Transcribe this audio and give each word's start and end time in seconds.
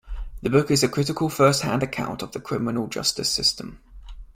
The 0.41 0.49
book 0.49 0.71
is 0.71 0.81
a 0.81 0.87
critical 0.89 1.29
first 1.29 1.61
hand 1.61 1.83
account 1.83 2.23
of 2.23 2.31
the 2.31 2.39
criminal 2.39 2.87
justice 2.87 3.29
system. 3.29 3.79